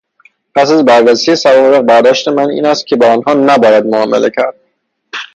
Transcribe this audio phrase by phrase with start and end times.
[0.55, 4.55] پس از بررسی سوابق، برداشت من این است که با آنها نباید معامله کرد.